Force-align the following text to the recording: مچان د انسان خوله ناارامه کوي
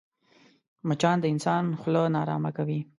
مچان 0.87 1.17
د 1.21 1.25
انسان 1.33 1.63
خوله 1.79 2.01
ناارامه 2.15 2.51
کوي 2.57 2.79